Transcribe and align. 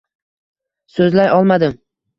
So‘zlay 0.97 1.33
olmadim. 1.39 1.81